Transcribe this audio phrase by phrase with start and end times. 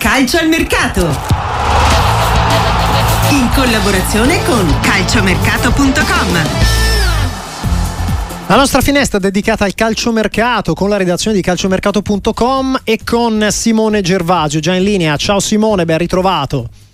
[0.00, 1.00] calcio al mercato.
[3.32, 6.38] In collaborazione con calciomercato.com.
[8.46, 14.00] La nostra finestra è dedicata al calciomercato con la redazione di calciomercato.com e con Simone
[14.00, 15.16] Gervasio già in linea.
[15.18, 16.89] Ciao Simone, ben ritrovato.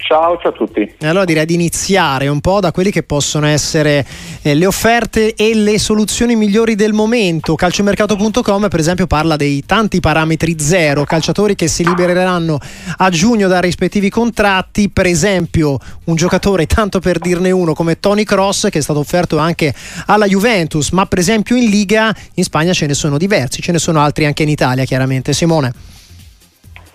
[0.00, 0.94] Ciao, ciao a tutti.
[1.02, 4.04] Allora direi di iniziare un po' da quelli che possono essere
[4.42, 7.54] eh, le offerte e le soluzioni migliori del momento.
[7.54, 12.58] Calciomercato.com per esempio parla dei tanti parametri zero, calciatori che si libereranno
[12.96, 18.24] a giugno dai rispettivi contratti, per esempio un giocatore, tanto per dirne uno, come Tony
[18.24, 19.72] Cross che è stato offerto anche
[20.06, 23.78] alla Juventus, ma per esempio in Liga in Spagna ce ne sono diversi, ce ne
[23.78, 25.32] sono altri anche in Italia chiaramente.
[25.34, 25.98] Simone.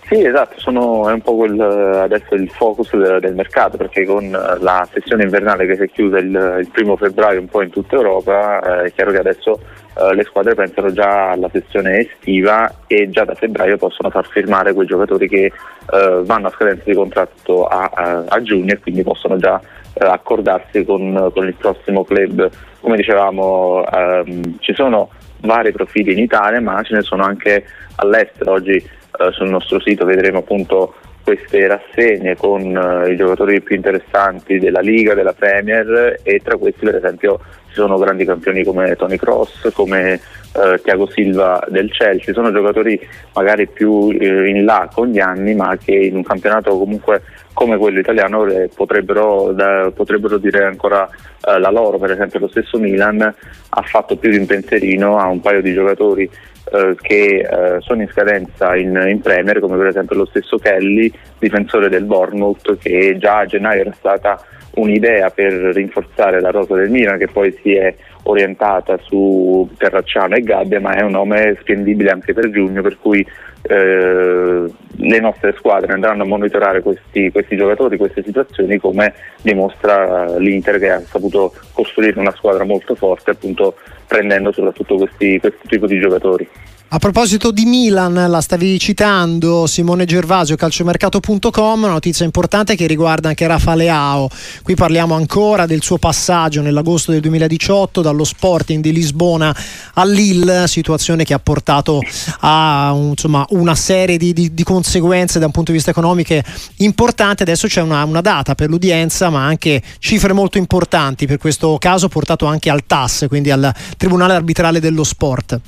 [0.08, 4.30] Sì, esatto, sono, è un po' quel, adesso il focus del, del, mercato perché con
[4.30, 7.96] la sessione invernale che si è chiusa il, il primo febbraio un po' in tutta
[7.96, 9.58] Europa eh, è chiaro che adesso
[9.98, 14.74] eh, le squadre pensano già alla sessione estiva e già da febbraio possono far firmare
[14.74, 19.02] quei giocatori che eh, vanno a scadenza di contratto a, a, a giugno e quindi
[19.02, 19.60] possono già
[19.94, 22.48] eh, accordarsi con, con, il prossimo club.
[22.78, 27.64] Come dicevamo ehm, ci sono vari profili in Italia ma ce ne sono anche
[27.96, 28.52] all'estero.
[28.52, 28.88] Oggi eh,
[29.32, 30.94] sul nostro sito vedremo appunto
[31.26, 36.84] queste rassegne con uh, i giocatori più interessanti della Liga, della Premier e tra questi
[36.84, 40.20] per esempio ci sono grandi campioni come Tony Cross, come
[40.54, 42.96] uh, Thiago Silva del Chelsea, sono giocatori
[43.34, 47.22] magari più uh, in là con gli anni ma che in un campionato comunque
[47.52, 51.08] come quello italiano potrebbero, da, potrebbero dire ancora
[51.40, 55.40] la loro, per esempio lo stesso Milan ha fatto più di un pensierino a un
[55.40, 56.28] paio di giocatori
[56.72, 61.12] eh, che eh, sono in scadenza in, in, Premier, come per esempio lo stesso Kelly,
[61.38, 64.40] difensore del Bournemouth, che già a gennaio era stata
[64.74, 67.94] un'idea per rinforzare la rosa del Milan, che poi si è
[68.24, 73.24] orientata su Terracciano e Gabbia, ma è un nome spendibile anche per giugno, per cui
[73.62, 74.64] eh,
[74.98, 80.90] le nostre squadre andranno a monitorare questi, questi, giocatori, queste situazioni, come dimostra l'Inter che
[80.90, 83.76] ha saputo costruire una squadra molto forte, appunto
[84.06, 86.48] prendendo soprattutto questi, questo tipo di giocatori.
[86.88, 93.28] A proposito di Milan, la stavi citando Simone Gervasio, calciomercato.com, una notizia importante che riguarda
[93.28, 94.28] anche Rafa Leao.
[94.62, 99.54] Qui parliamo ancora del suo passaggio nell'agosto del 2018 dallo Sporting di Lisbona
[99.94, 102.00] a Lille, situazione che ha portato
[102.42, 106.40] a insomma, una serie di, di, di, conseguenze da un punto di vista economico
[106.76, 107.42] importante.
[107.42, 112.06] Adesso c'è una, una data per l'udienza, ma anche cifre molto importanti per questo caso
[112.06, 115.60] portato anche al TAS, quindi al Tribunale Arbitrale dello Sport.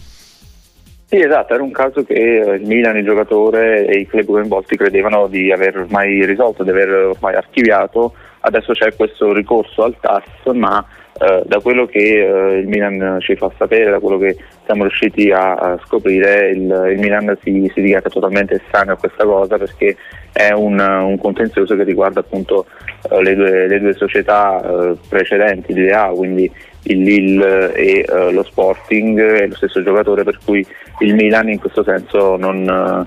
[1.06, 4.76] Sì, esatto, era un caso che eh, il Milan, il giocatore e i club coinvolti
[4.76, 8.12] credevano di aver ormai risolto, di aver ormai archiviato.
[8.40, 10.84] Adesso c'è questo ricorso al TAS, ma
[11.20, 14.36] eh, da quello che eh, il Milan ci fa sapere, da quello che
[14.66, 19.24] siamo riusciti a, a scoprire, il, il, Milan si, si dichiara totalmente estraneo a questa
[19.24, 19.96] cosa perché
[20.32, 22.66] è un, un contenzioso che riguarda appunto
[23.10, 26.48] eh, le, due, le, due, società eh, precedenti di A, quindi
[26.88, 30.66] il Lille e uh, lo Sporting è lo stesso giocatore per cui
[31.00, 33.06] il Milan in questo senso non,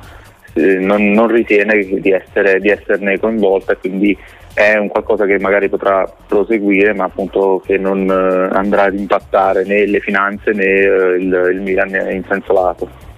[0.53, 4.17] eh, non, non ritiene di, essere, di, esserne coinvolta quindi
[4.53, 9.63] è un qualcosa che magari potrà proseguire ma appunto che non uh, andrà ad impattare
[9.65, 13.09] né le finanze né uh, il, il Milan in senso lato.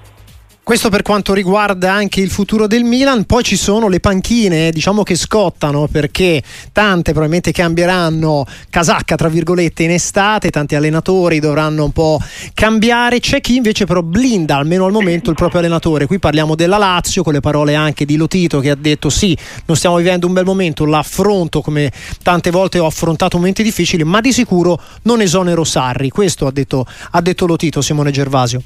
[0.65, 5.03] Questo per quanto riguarda anche il futuro del Milan, poi ci sono le panchine, diciamo
[5.03, 6.41] che scottano perché
[6.71, 12.17] tante probabilmente cambieranno casacca tra virgolette in estate, tanti allenatori dovranno un po'
[12.53, 16.05] cambiare, c'è chi invece però blinda almeno al momento il proprio allenatore.
[16.05, 19.75] Qui parliamo della Lazio con le parole anche di Lotito che ha detto sì, non
[19.75, 21.91] stiamo vivendo un bel momento, l'affronto come
[22.23, 26.07] tante volte ho affrontato momenti difficili, ma di sicuro non esonero Sarri.
[26.07, 28.61] Questo ha detto, ha detto Lotito Simone Gervasio.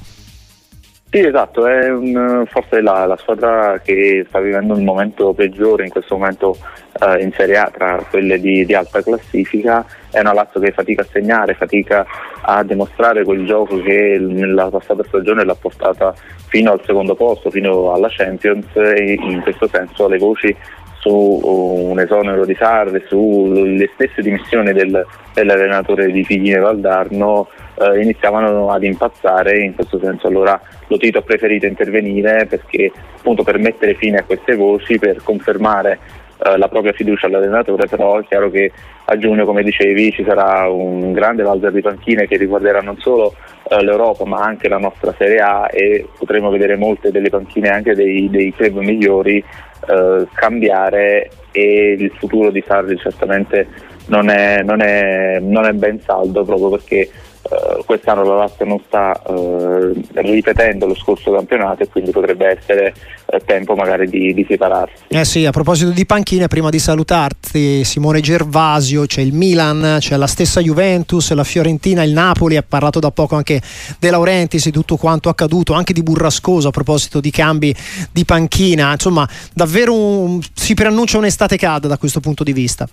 [1.10, 5.90] Sì, esatto, è un, forse la, la, squadra che sta vivendo un momento peggiore in
[5.90, 6.58] questo momento
[7.00, 11.04] eh, in Serie A tra quelle di, di, alta classifica, è una Lazio che fatica
[11.04, 12.06] a segnare, fatica
[12.42, 16.14] a dimostrare quel gioco che nella passata stagione l'ha portata
[16.48, 20.54] fino al secondo posto, fino alla Champions e in questo senso le voci
[21.00, 27.48] su un esonero di Sarri, sulle stesse dimissioni del, dell'allenatore di Figline Valdarno
[27.78, 33.44] eh, iniziavano ad impazzare in questo senso allora lo Tito ha preferito intervenire perché appunto
[33.44, 36.00] per mettere fine a queste voci, per confermare
[36.44, 38.72] eh, la propria fiducia all'allenatore, però è chiaro che
[39.06, 43.34] a giugno come dicevi ci sarà un grande valzer di panchine che riguarderà non solo
[43.70, 47.96] eh, l'Europa ma anche la nostra Serie A e potremo vedere molte delle panchine anche
[47.96, 53.68] dei, dei club migliori eh, cambiare e il futuro di Sarri certamente
[54.08, 57.10] non è, non è, non è ben saldo proprio perché
[57.50, 62.94] Uh, quest'anno la Lazio non sta uh, ripetendo lo scorso campionato e quindi potrebbe essere
[63.26, 65.04] uh, tempo magari di, di, separarsi.
[65.08, 70.18] Eh sì, a proposito di panchine, prima di salutarti Simone Gervasio, c'è il Milan, c'è
[70.18, 73.62] la stessa Juventus, la Fiorentina, il Napoli, ha parlato da poco anche
[73.98, 77.74] De Laurentiis di tutto quanto accaduto, anche di Burrascoso a proposito di cambi
[78.12, 82.88] di panchina, insomma davvero un, si preannuncia un'estate calda da questo punto di vista.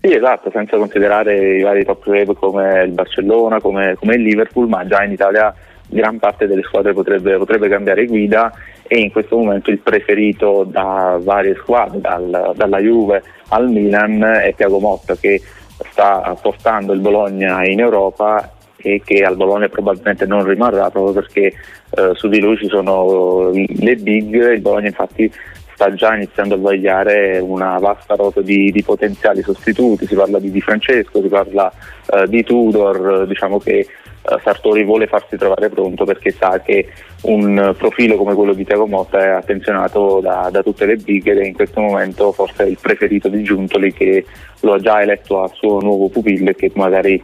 [0.00, 4.68] Sì, esatto, senza considerare i vari top club come il Barcellona, come, come, il Liverpool,
[4.68, 5.52] ma già in Italia
[5.88, 8.52] gran parte delle squadre potrebbe, potrebbe, cambiare guida
[8.86, 14.54] e in questo momento il preferito da varie squadre, dal, dalla Juve al Milan, è
[14.54, 15.42] Tiago Motta che
[15.90, 21.52] sta portando il Bologna in Europa e che al Bologna probabilmente non rimarrà proprio perché
[21.90, 25.30] eh, su di lui ci sono le big, il Bologna infatti
[25.78, 30.50] sta già iniziando a vagliare una vasta rota di, di potenziali sostituti, si parla di
[30.50, 31.72] Di Francesco, si parla
[32.06, 33.86] uh, di Tudor, diciamo che
[34.22, 36.88] uh, Sartori vuole farsi trovare pronto perché sa che
[37.22, 41.46] un profilo come quello di Tiago Motta è attenzionato da, da tutte le big e
[41.46, 44.24] in questo momento forse è il preferito di Giuntoli che
[44.62, 47.22] lo ha già eletto a suo nuovo pupillo e che magari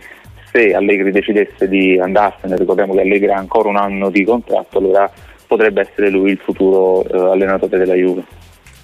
[0.53, 5.11] se Allegri decidesse di andarsene, ricordiamo che Allegri ha ancora un anno di contratto, allora
[5.57, 8.25] potrebbe essere lui il futuro eh, allenatore della Juve.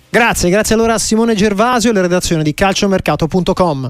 [0.08, 3.88] Grazie, grazie allora a Simone Gervasio e alla redazione di calciomercato.com.